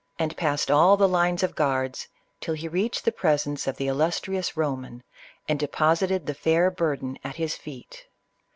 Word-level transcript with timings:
and 0.17 0.35
past 0.35 0.71
all 0.71 0.97
the 0.97 1.07
lines 1.07 1.43
of 1.43 1.53
guards, 1.53 2.07
till 2.39 2.55
he 2.55 2.67
reached 2.67 3.05
the 3.05 3.11
presence 3.11 3.67
of 3.67 3.77
the 3.77 3.85
illustrious 3.87 4.49
Eoman, 4.53 5.01
and 5.47 5.59
deposited 5.59 6.25
the 6.25 6.33
fair 6.33 6.71
burden 6.71 7.19
at 7.23 7.35
his 7.35 7.55
feet. 7.55 8.07